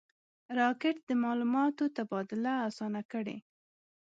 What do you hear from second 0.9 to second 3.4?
د معلوماتو تبادله آسانه کړې